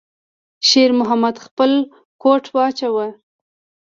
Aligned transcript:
شېرمحمد 0.67 1.35
خپل 1.45 1.71
کوټ 2.21 2.43
واچاوه. 2.55 3.07